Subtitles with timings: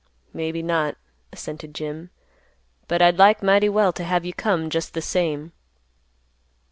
[0.33, 0.97] "Maybe not,"
[1.31, 2.09] assented Jim.
[2.87, 5.51] "But I'd like mighty well to have you come just the same."